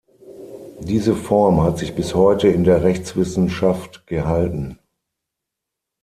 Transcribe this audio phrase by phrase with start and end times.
[0.79, 4.79] Diese Form hat sich bis heute in der Rechtswissenschaft gehalten.